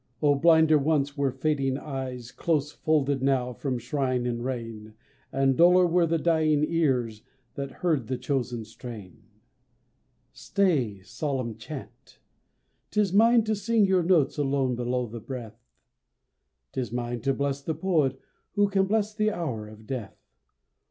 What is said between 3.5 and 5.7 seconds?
from shine and rain, And